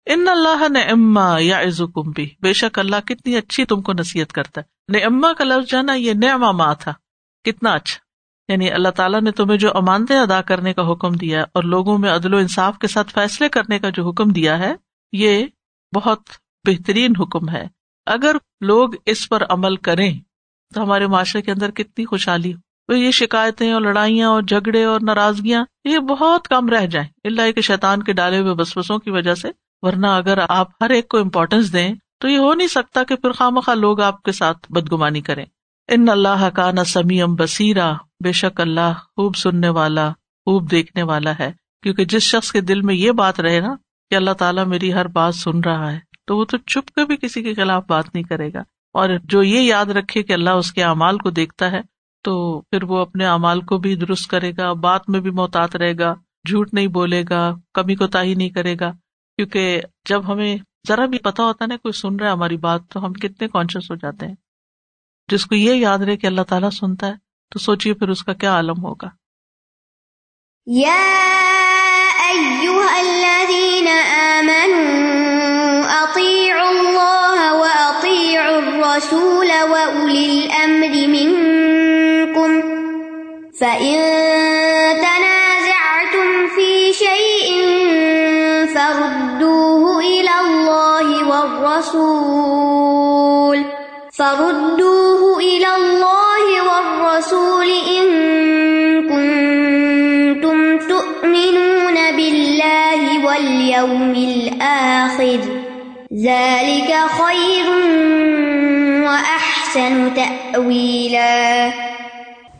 [0.06, 4.32] ان اللہ نے اما یا عزم بھی۔ بے شک اللہ کتنی اچھی تم کو نصیحت
[4.32, 6.92] کرتا ہے۔ نے اما کا لفظ جو نا، یہ نعما ماں تھا۔
[7.44, 8.00] کتنا اچھا۔
[8.52, 11.98] یعنی اللہ تعالیٰ نے تمہیں جو امانتیں ادا کرنے کا حکم دیا ہے اور لوگوں
[11.98, 14.74] میں عدل و انصاف کے ساتھ فیصلے کرنے کا جو حکم دیا ہے،
[15.12, 15.46] یہ
[15.94, 16.20] بہت
[16.66, 17.66] بہترین حکم ہے۔
[18.06, 20.20] اگر لوگ اس پر عمل کریں،
[20.74, 25.00] تو ہمارے معاشرے کے اندر کتنی خوشحالی ہو۔ یہ شکایتیں اور لڑائیاں اور جھگڑے اور
[25.00, 29.34] ناراضگیاں، یہ بہت کم رہ جائیں۔ اللہ کے شیطان کے ڈالے ہوئے بسوسوں کی وجہ
[29.34, 29.48] سے۔
[29.82, 33.32] ورنہ اگر آپ ہر ایک کو امپورٹینس دیں، تو یہ ہو نہیں سکتا کہ پھر
[33.32, 35.44] خواہ لوگ آپ کے ساتھ بدگمانی کریں۔
[35.88, 37.92] ان اللہ کا نہ سمیم بصیرا،
[38.24, 40.08] بے شک اللہ خوب سننے والا،
[40.44, 41.52] خوب دیکھنے والا ہے۔
[41.82, 43.74] کیونکہ جس شخص کے دل میں یہ بات رہے نا
[44.10, 47.16] کہ اللہ تعالیٰ میری ہر بات سن رہا ہے، تو وہ تو چپ کے بھی
[47.16, 48.60] کسی کے خلاف بات نہیں کرے گا۔
[48.92, 51.80] اور جو یہ یاد رکھے کہ اللہ اس کے اعمال کو دیکھتا ہے
[52.24, 55.98] تو پھر وہ اپنے اعمال کو بھی درست کرے گا، بات میں بھی محتاط رہے
[55.98, 56.14] گا،
[56.48, 58.90] جھوٹ نہیں بولے گا، کمی کو تاہی نہیں کرے گا۔
[59.36, 60.56] کیونکہ جب ہمیں
[60.88, 63.48] ذرا بھی پتا ہوتا ہے نا، کوئی سن رہا ہے ہماری بات، تو ہم کتنے
[63.48, 64.34] کانشیس ہو جاتے ہیں۔
[65.30, 67.14] جس کو یہ یاد رہے کہ اللہ تعالیٰ سنتا ہے،
[67.52, 69.08] تو سوچیے پھر اس کا کیا عالم ہوگا۔
[83.62, 83.96] فَإِن
[85.06, 87.48] تَنَازَعْتُمْ فِي شَيْءٍ
[88.74, 92.38] فَرُدُّوهُ إِلَى اللَّهِ وَالرَّسُولِ
[94.18, 98.06] فَرُدُّوهُ إِلَى اللَّهِ وَالرَّسُولِ إِن
[99.12, 105.40] كُنتُمْ تُؤْمِنُونَ بِاللَّهِ وَالْيَوْمِ الْآخِرِ
[106.26, 107.66] ذَلِكَ خَيْرٌ
[109.06, 111.91] وَأَحْسَنُ تَأْوِيلًا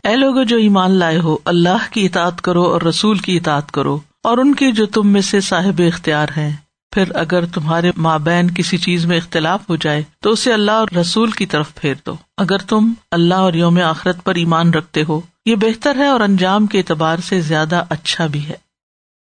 [0.03, 3.99] اے لوگ جو ایمان لائے ہو، اللہ کی اطاعت کرو اور رسول کی اطاعت کرو
[4.23, 6.55] اور ان کی جو تم میں سے صاحب اختیار ہیں۔
[6.91, 10.87] پھر اگر تمہارے ماں بہن کسی چیز میں اختلاف ہو جائے، تو اسے اللہ اور
[10.95, 15.21] رسول کی طرف پھیر دو۔ اگر تم اللہ اور یوم آخرت پر ایمان رکھتے ہو،
[15.45, 18.55] یہ بہتر ہے اور انجام کے اعتبار سے زیادہ اچھا بھی ہے۔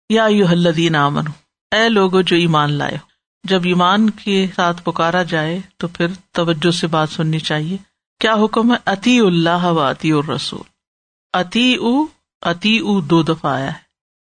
[0.09, 1.23] یا یو حلدین امن
[1.71, 3.09] اے لوگ جو ایمان لائے ہو،
[3.43, 7.77] جب ایمان کے ساتھ پکارا جائے، تو پھر توجہ سے بات سننی چاہیے۔
[8.19, 10.61] کیا حکم ہے؟ اتی اللہ و اتی الرسول۔
[11.33, 12.05] اتی او
[12.41, 13.77] اتی او دو دفعہ آیا ہے۔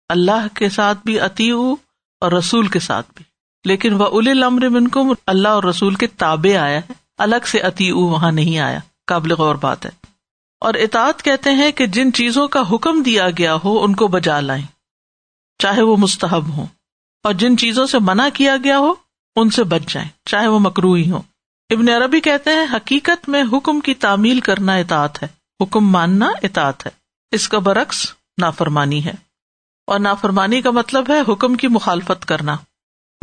[0.09, 1.73] اللہ کے ساتھ بھی اتی او
[2.19, 3.25] اور رسول کے ساتھ بھی۔
[3.65, 7.91] لیکن وہ اول امر منکم، اللہ اور رسول کے تابے آیا ہے۔ الگ سے اتی
[7.91, 9.91] وہاں نہیں آیا۔ قابل غور بات ہے۔
[10.59, 14.39] اور اطاعت کہتے ہیں کہ جن چیزوں کا حکم دیا گیا ہو، ان کو بجا
[14.39, 14.65] لائیں۔
[15.59, 16.65] چاہے وہ مستحب ہو
[17.23, 18.93] اور جن چیزوں سے منع کیا گیا ہو،
[19.35, 21.21] ان سے بچ جائیں۔ چاہے وہ مکروئی ہو
[21.73, 25.27] ابن عربی کہتے ہیں، حقیقت میں حکم کی تعمیل کرنا اطاعت ہے،
[25.63, 26.91] حکم ماننا اطاعت ہے۔
[27.31, 29.13] اس کا برعکس نافرمانی ہے۔
[29.87, 32.55] اور نافرمانی کا مطلب ہے حکم کی مخالفت کرنا۔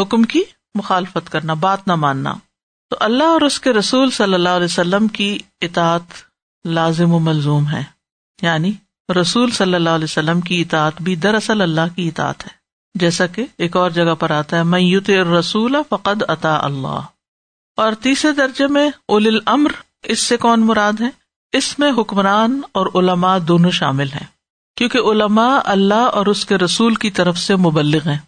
[0.03, 0.43] حکم کی
[0.75, 2.35] مخالفت کرنا، بات نہ ماننا۔
[2.91, 6.03] تو اللہ اور اس کے رسول صلی اللہ علیہ وسلم کی اطاعت
[6.65, 7.83] لازم و ملزوم ہے۔
[8.43, 8.73] یعنی
[9.21, 12.51] رسول صلی اللہ علیہ وسلم کی اطاعت بھی دراصل اللہ کی اطاعت ہے۔
[12.95, 17.01] جیسا کہ ایک اور جگہ پر آتا ہے میں یوت رسول فقد عطا اللہ
[17.81, 19.71] اور تیسرے درجے میں اول الامر
[20.03, 21.09] اس سے کون مراد ہے؟
[21.53, 24.27] اس میں حکمران اور علماء دونوں شامل ہیں،
[24.77, 28.19] کیونکہ علماء اللہ اور اس کے رسول کی طرف سے مبلغ ہیں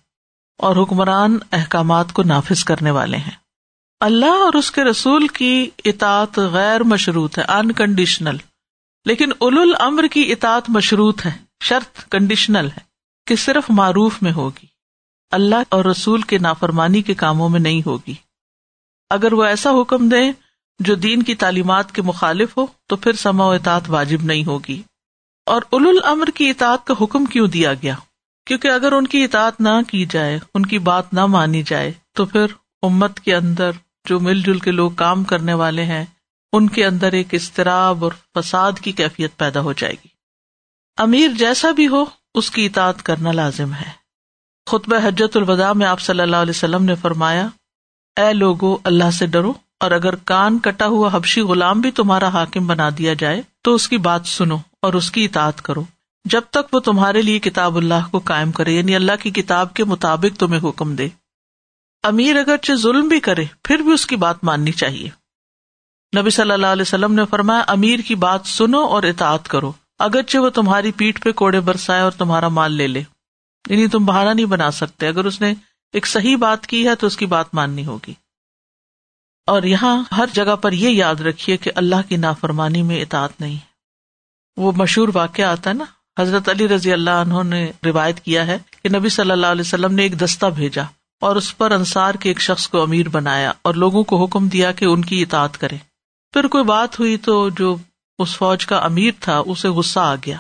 [0.59, 3.37] اور حکمران احکامات کو نافذ کرنے والے ہیں۔
[4.01, 8.37] اللہ اور اس کے رسول کی اطاعت غیر مشروط ہے انکنڈیشنل
[9.05, 11.33] لیکن اول الامر کی اطاعت مشروط ہے،
[11.65, 12.81] شرط کنڈیشنل ہے
[13.27, 14.67] کہ صرف معروف میں ہوگی۔
[15.31, 18.15] اللہ اور رسول کے نافرمانی کے کاموں میں نہیں ہوگی۔
[19.13, 20.33] اگر وہ ایسا حکم دیں
[20.79, 24.83] جو دین کی تعلیمات کے مخالف ہو، تو پھر سما و اطاعت واجب نہیں ہوگی۔
[25.47, 27.95] اور اول الامر کی اطاعت کا حکم کیوں دیا گیا؟
[28.47, 32.25] کیونکہ اگر ان کی اطاعت نہ کی جائے، ان کی بات نہ مانی جائے، تو
[32.25, 32.47] پھر
[32.83, 33.71] امت کے اندر
[34.09, 36.05] جو مل جل کے لوگ کام کرنے والے ہیں،
[36.53, 40.09] ان کے اندر ایک اضطراب اور فساد کی کیفیت پیدا ہو جائے گی۔
[40.97, 44.03] امیر جیسا بھی ہو، اس کی اطاعت کرنا لازم ہے۔
[44.71, 47.49] خطب حجت الوداع میں آپ صلی اللہ علیہ وسلم نے فرمایا
[48.17, 52.67] اے لوگو، اللہ سے ڈرو، اور اگر کان کٹا ہوا حبشی غلام بھی تمہارا حاکم
[52.67, 55.85] بنا دیا جائے، تو اس کی بات سنو اور اس کی اطاعت کرو۔
[56.25, 59.85] جب تک وہ تمہارے لیے کتاب اللہ کو قائم کرے یعنی اللہ کی کتاب کے
[59.85, 61.09] مطابق تمہیں حکم دے۔
[62.03, 65.09] امیر اگرچہ ظلم بھی کرے، پھر بھی اس کی بات ماننی چاہیے۔
[66.21, 70.39] نبی صلی اللہ علیہ وسلم نے فرمایا، امیر کی بات سنو اور اطاعت کرو۔ اگرچہ
[70.39, 73.03] وہ تمہاری پیٹ پہ کوڑے برسائے اور تمہارا مال لے لے۔
[73.69, 75.55] یعنی تم بہانا نہیں بنا سکتے۔ اگر اس نے
[75.93, 78.15] ایک صحیح بات کی ہے تو اس کی بات ماننی ہوگی۔
[79.49, 83.57] اور یہاں ہر جگہ پر یہ یاد رکھیے کہ اللہ کی نافرمانی میں اطاعت نہیں
[84.57, 85.85] وہ مشہور واقعہ آتا ہے نا،
[86.19, 89.95] حضرت علی رضی اللہ عنہ نے روایت کیا ہے کہ نبی صلی اللہ علیہ وسلم
[89.95, 90.83] نے ایک دستہ بھیجا
[91.23, 94.73] اور اس پر انصار کے ایک شخص کو امیر بنایا اور لوگوں کو حکم دیا
[94.73, 95.77] کہ ان کی اطاعت کرے
[96.35, 97.77] پھر کوئی بات ہوئی تو جو
[98.19, 100.37] اس فوج کا امیر تھا، اسے غصہ آ گیا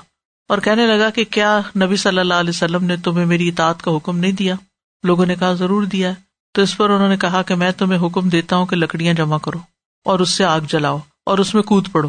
[0.49, 3.97] اور کہنے لگا کہ کیا نبی صلی اللہ علیہ وسلم نے تمہیں میری اطاعت کا
[3.97, 4.55] حکم نہیں دیا؟
[5.03, 6.12] لوگوں نے کہا، ضرور دیا
[6.53, 9.38] تو اس پر انہوں نے کہا کہ میں تمہیں حکم دیتا ہوں کہ لکڑیاں جمع
[9.38, 9.59] کرو
[10.05, 12.09] اور اس سے آگ جلاؤ اور اس میں کود پڑو۔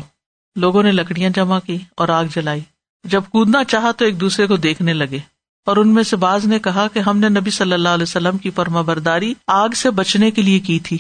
[0.56, 2.62] لوگوں نے لکڑیاں جمع کی اور آگ جلائی۔
[3.04, 5.20] جب کودنا چاہا تو ایک دوسرے کو دیکھنے لگے۔
[5.66, 8.38] اور ان میں سے باز نے کہا کہ ہم نے نبی صلی اللہ علیہ وسلم
[8.38, 10.98] کی پرما برداری آگ سے بچنے کے لیے کی تھی۔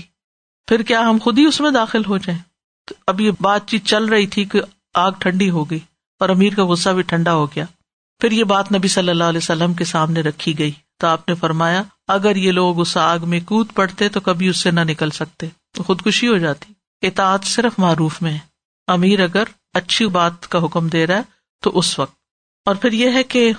[0.68, 2.40] پھر کیا ہم خود ہی اس میں داخل ہو جائیں؟
[2.86, 4.62] تو اب یہ بات چیت چل رہی تھی کہ
[4.94, 5.80] آگ ٹھنڈی ہو گئی
[6.20, 7.66] اور امیر کا غصہ بھی ٹھنڈا ہو گیا۔
[8.20, 10.72] پھر یہ بات نبی صلی اللہ علیہ وسلم کے سامنے رکھی گئی۔
[11.04, 14.62] تو آپ نے فرمایا، اگر یہ لوگ اس آگ میں کود پڑتے تو کبھی اس
[14.62, 16.74] سے نہ نکل سکتے۔ تو خودکشی ہو جاتی۔
[17.08, 18.40] اطاعت صرف معروف میں ہے۔
[18.88, 21.22] امیر اگر اچھی بات کا حکم دے رہا ہے
[21.64, 22.16] تو اس وقت۔
[22.66, 23.54] اور پھر یہ ہے کہ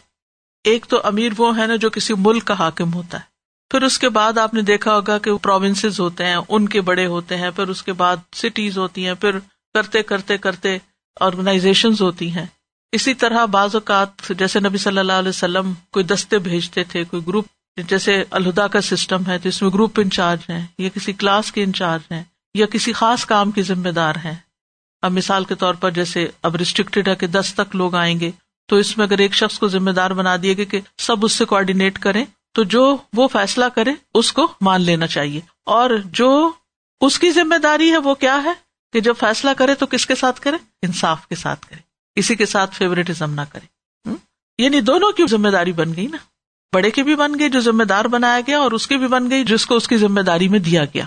[0.65, 3.25] ایک تو امیر وہ ہے نا جو کسی ملک کا حاکم ہوتا ہے۔
[3.71, 7.07] پھر اس کے بعد آپ نے دیکھا ہوگا کہ پروونس ہوتے ہیں، ان کے بڑے
[7.07, 9.39] ہوتے ہیں، پھر اس کے بعد سٹیز ہوتی ہیں، پھر
[9.75, 10.79] کرتے کرتے کرتے
[11.21, 12.47] آرگنائزیشن ہوتی ہیں۔
[12.95, 17.27] اسی طرح بعض اوقات جیسے نبی صلی اللہ علیہ وسلم کوئی دستے بھیجتے تھے، کوئی
[17.27, 21.53] گروپ، جیسے الہدا کا سسٹم ہے تو اس میں گروپ انچارج ہیں، یا کسی کلاس
[21.53, 22.23] کے انچارج ہیں،
[22.55, 24.35] یا کسی خاص کام کے ذمے دار ہیں۔
[25.03, 28.31] اب مثال کے طور پر جیسے اب ریسٹرکٹیڈ ہے کہ دس تک لوگ آئیں گے،
[28.67, 31.33] تو اس میں اگر ایک شخص کو ذمہ دار بنا دیا گیا کہ سب اس
[31.33, 36.53] سے کوآڈینیٹ کریں، تو جو وہ فیصلہ کرے اس کو مان لینا چاہیے۔ اور جو
[37.01, 38.53] اس کی ذمہ داری ہے وہ کیا ہے؟
[38.93, 42.47] کہ جب فیصلہ کرے تو کس کے ساتھ کرے؟ انصاف کے ساتھ کرے۔ کسی کے
[42.47, 43.75] ساتھ فیوریٹزم نہ کرے
[44.59, 46.17] یعنی دونوں کی ذمہ داری بن گئی نا۔
[46.73, 49.31] بڑے کی بھی بن گئی جو ذمہ دار بنایا گیا اور اس کی بھی بن
[49.31, 51.05] گئی جس کو اس کی ذمہ داری میں دیا گیا۔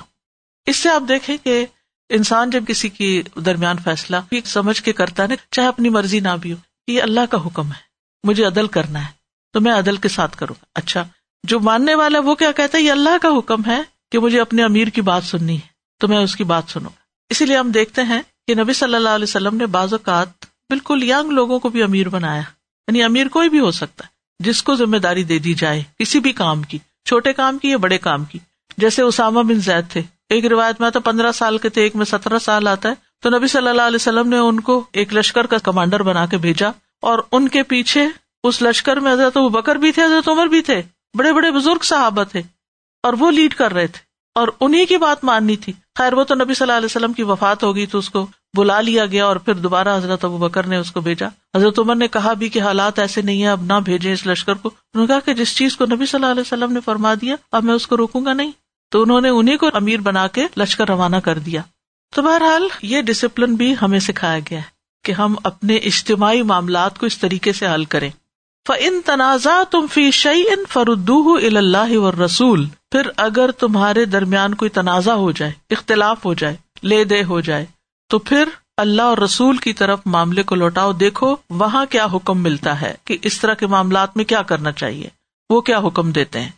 [0.65, 1.65] اس سے آپ دیکھیں کہ
[2.10, 6.54] انسان جب کسی کی درمیان فیصلہ سمجھ کے کرتا ہے چاہے اپنی مرضی نہ بھی
[6.54, 7.80] ہو، یہ اللہ کا حکم ہے۔
[8.24, 9.12] مجھے عدل کرنا ہے،
[9.54, 11.04] تو میں عدل کے ساتھ کروں گا۔ اچھا
[11.43, 14.63] جو ماننے والا وہ کیا کہتا ہے؟ یہ اللہ کا حکم ہے کہ مجھے اپنے
[14.63, 15.67] امیر کی بات سننی ہے،
[16.00, 18.96] تو میں اس کی بات سنوں گا۔ اسی لیے ہم دیکھتے ہیں کہ نبی صلی
[18.96, 20.28] اللہ علیہ وسلم نے بعض اوقات
[20.70, 22.42] بالکل ینگ لوگوں کو بھی امیر بنایا۔
[22.88, 26.20] یعنی امیر کوئی بھی ہو سکتا ہے۔ جس کو ذمہ داری دے دی جائے، کسی
[26.20, 28.40] بھی کام کی، چھوٹے کام کی یا بڑے کام کی۔
[28.78, 32.06] جیسے اسامہ بن زید تھے۔ ایک روایت میں تو پندرہ سال کے تھے، ایک میں
[32.06, 35.46] سترہ سال آتا ہے۔ تو نبی صلی اللہ علیہ وسلم نے ان کو ایک لشکر
[35.46, 36.70] کا کمانڈر بنا کے بھیجا۔
[37.02, 38.08] اور ان کے پیچھے
[38.44, 40.82] اس لشکر میں حضرت بکر بھی تھے، حضرت عمر بھی تھے۔
[41.18, 42.42] بڑے بڑے بزرگ صحابہ تھے۔
[43.04, 44.00] اور وہ لیڈ کر رہے تھے۔
[44.36, 47.24] اور انہیں کی بات ماننی تھی۔ خیر، وہ تو نبی صلی اللہ علیہ وسلم کی
[47.24, 50.78] وفات ہوگی تو اس کو بلا لیا گیا اور پھر دوبارہ حضرت ابو بکر نے
[50.78, 53.74] اس کو بھیجا۔ حضرت عمر نے کہا، بھی کہ حالات ایسے نہیں ہے اب نہ
[53.86, 56.41] بھیجے اس لشکر کو۔ انہوں نے کہا کہ جس چیز کو نبی صلی اللہ علیہ
[56.41, 58.52] وسلم نے فرما دیا، اب میں اس کو روکوں گا نہیں۔
[58.91, 61.62] تو انہوں نے انہیں کو امیر بنا کے لشکر روانہ کر دیا۔
[62.15, 64.63] تو بہرحال یہ ڈسپلن بھی ہمیں سکھایا گیا ہے
[65.04, 68.10] کہ ہم اپنے اجتماعی معاملات کو اس طریقے سے حل کریں۔
[68.80, 74.70] ان تنازع تم فی شعی ان فردو اللہ و رسول پھر اگر تمہارے درمیان کوئی
[74.70, 77.65] تنازع ہو جائے، اختلاف ہو جائے، لے دے ہو جائے
[78.10, 82.82] تو پھر اللہ اور رسول کی طرف معاملے کو لوٹاؤ، دیکھو وہاں کیا حکم ملتا
[82.82, 85.10] ہے کہ اس طرح کے معاملات میں کیا کرنا چاہیے،
[85.50, 86.50] وہ کیا حکم دیتے ہیں؟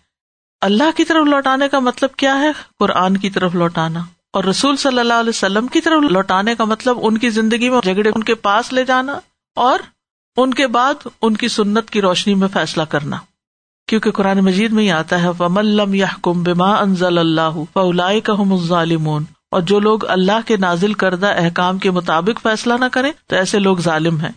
[0.61, 3.99] اللہ کی طرف لوٹانے کا مطلب کیا ہے؟ قرآن کی طرف لوٹانا۔
[4.33, 7.81] اور رسول صلی اللہ علیہ وسلم کی طرف لوٹانے کا مطلب ان کی زندگی میں
[7.81, 9.19] جھگڑے ان کے پاس لے جانا
[9.55, 9.79] اور
[10.37, 13.17] ان کے بعد ان کی سنت کی روشنی میں فیصلہ کرنا۔
[13.87, 17.59] کیونکہ قرآن مجید میں ہی آتا ہے وملم یا کم بما انزل اللہ
[19.51, 23.59] اور جو لوگ اللہ کے نازل کردہ احکام کے مطابق فیصلہ نہ کریں تو ایسے
[23.59, 24.31] لوگ ظالم ہیں۔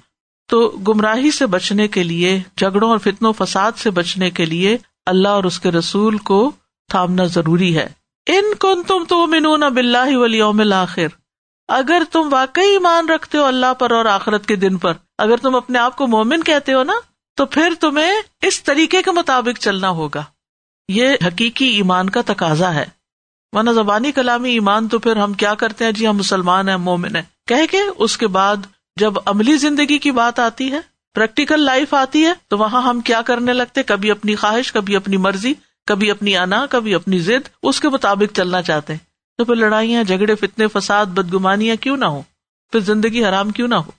[0.48, 5.29] تو گمراہی سے بچنے کے لیے، جھگڑوں اور فتنوں فساد سے بچنے کے لیے اللہ
[5.29, 6.53] اور اس کے رسول کو
[6.90, 7.88] تھامنا ضروری ہے۔
[8.27, 11.07] ان کن تم تو منون بلّہ ولیوم الآخر
[11.68, 15.55] اگر تم واقعی ایمان رکھتے ہو اللہ پر اور آخرت کے دن پر، اگر تم
[15.55, 16.92] اپنے آپ کو مومن کہتے ہو نا،
[17.35, 20.22] تو پھر تمہیں اس طریقے کے مطابق چلنا ہوگا۔
[20.88, 23.02] یہ حقیقی ایمان کا تقاضا ہے۔
[23.53, 27.17] ورنہ زبانی کلامی ایمان تو پھر ہم کیا کرتے ہیں؟ جی ہم مسلمان ہیں، مومن
[27.17, 28.57] ہیں۔ کہ کے اس کے بعد
[29.01, 30.81] جب عملی زندگی کی بات آتی ہے،
[31.15, 35.17] پریکٹیکل لائف آتی ہے، تو وہاں ہم کیا کرنے لگتے؟ کبھی اپنی خواہش، کبھی اپنی
[35.17, 35.55] مرضی،
[35.87, 39.01] کبھی اپنی انا، کبھی اپنی ضد، اس کے مطابق چلنا چاہتے ہیں۔
[39.38, 42.23] تو پھر لڑائیاں، جھگڑے، فتنے، فساد، بدگمانیاں کیوں نہ ہو
[42.73, 43.91] پھر زندگی حرام کیوں نہ ہو؟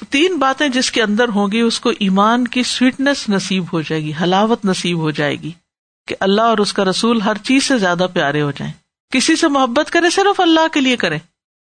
[0.00, 3.80] تو تین باتیں جس کے اندر ہوں گی، اس کو ایمان کی سویٹنیس نصیب ہو
[3.80, 5.50] جائے گی، حلاوت نصیب ہو جائے گی
[6.08, 8.72] کہ اللہ اور اس کا رسول ہر چیز سے زیادہ پیارے ہو جائیں۔
[9.12, 11.18] کسی سے محبت کرے، صرف اللہ کے لیے کرے۔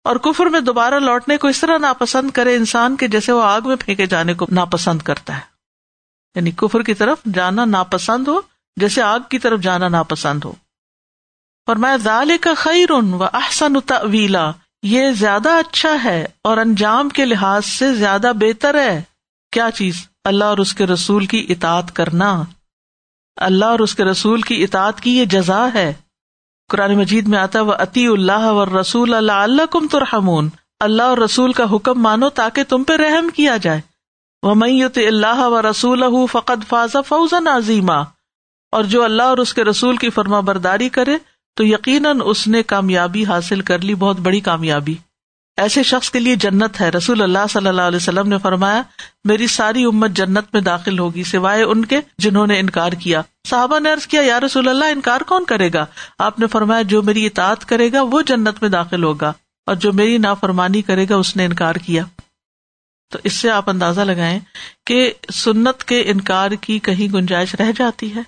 [0.04, 3.60] اور کفر میں دوبارہ لوٹنے کو اس طرح ناپسند کرے انسان کے جیسے وہ آگ
[3.64, 5.40] میں پھینکے جانے کو ناپسند کرتا ہے۔
[6.34, 8.40] یعنی کفر کی طرف جانا ناپسند ہو،
[8.76, 10.52] جیسے آگ کی طرف جانا ناپسند ہو۔
[11.66, 14.50] اور میں ذال کا خیر و احسن ویلا
[14.82, 19.02] یہ زیادہ اچھا ہے اور انجام کے لحاظ سے زیادہ بہتر ہے۔
[19.52, 22.42] کیا چیز؟ اللہ اور اس کے رسول کی اطاعت کرنا۔
[23.36, 25.92] اللہ اور اس کے رسول کی اطاعت کی یہ جزا ہے۔
[26.72, 30.48] قرآن مجید میں آتا وہ عطی اللہ اور رسول اللہ اللہ کم ترحمون
[30.80, 33.80] اللہ اور رسول کا حکم مانو تاکہ تم پہ رحم کیا جائے۔
[34.42, 38.00] وہ میت اللہ و رسول فقط فاض فوزن عظیمہ
[38.72, 41.16] اور جو اللہ اور اس کے رسول کی فرما برداری کرے،
[41.56, 44.94] تو یقیناً اس نے کامیابی حاصل کر لی، بہت بڑی کامیابی۔
[45.56, 48.82] ایسے شخص کے لیے جنت ہے۔ رسول اللہ صلی اللہ علیہ وسلم نے فرمایا،
[49.24, 53.78] میری ساری امت جنت میں داخل ہوگی، سوائے ان کے جنہوں نے انکار کیا۔ صحابہ
[53.78, 55.86] نے عرض کیا، یا رسول اللہ، انکار کون کرے گا؟
[56.18, 59.32] آپ نے فرمایا، جو میری اطاعت کرے گا، وہ جنت میں داخل ہوگا،
[59.66, 62.04] اور جو میری نافرمانی کرے گا، اس نے انکار کیا۔
[63.10, 64.40] تو اس سے آپ اندازہ لگائیں
[64.86, 68.20] کہ سنت کے انکار کی کہیں گنجائش رہ جاتی ہے،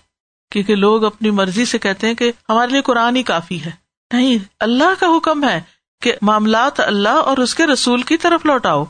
[0.51, 3.71] کیونکہ لوگ اپنی مرضی سے کہتے ہیں کہ ہمارے لیے قرآن ہی کافی ہے۔
[4.13, 5.61] نہیں، اللہ کا حکم ہے۔
[6.05, 8.85] کہ معاملات اللہ اور اس کے رسول کی طرف لوٹاؤ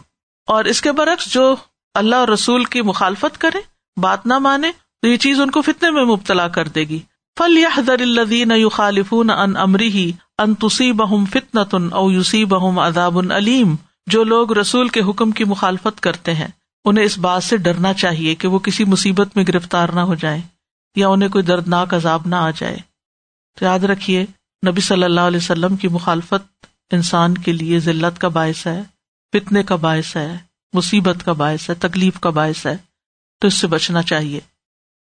[0.49, 1.55] اور اس کے برعکس جو
[1.95, 3.59] اللہ اور رسول کی مخالفت کرے،
[3.97, 4.71] بات نہ مانے،
[5.03, 6.99] تو یہ چیز ان کو فتنے میں مبتلا کر دے گی۔
[7.37, 12.11] فل یا حضر الدین یو خالفون ان امری ہی ان تسی بہم فتن تن او
[12.11, 13.75] یوسی بہم اداب علیم
[14.07, 16.49] جو لوگ رسول کے حکم کی مخالفت کرتے ہیں،
[16.85, 20.41] انہیں اس بات سے ڈرنا چاہیے کہ وہ کسی مصیبت میں گرفتار نہ ہو جائیں
[20.97, 22.77] یا انہیں کوئی دردناک عذاب نہ آ جائے۔
[23.59, 24.25] تو یاد رکھیے،
[24.67, 28.83] نبی صلی اللہ علیہ وسلم کی مخالفت انسان کے لیے ذلت کا باعث ہے،
[29.33, 30.37] فتنے کا باعث ہے،
[30.73, 32.77] مصیبت کا باعث ہے، تکلیف کا باعث ہے،
[33.39, 34.41] تو اس سے بچنا چاہیے۔